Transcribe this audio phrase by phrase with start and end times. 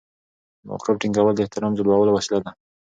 [0.59, 2.51] د موقف ټینګول د احترام جلبولو وسیله ده.